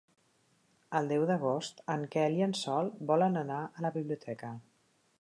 [0.99, 4.55] El deu d'agost en Quel i en Sol volen anar a la biblioteca.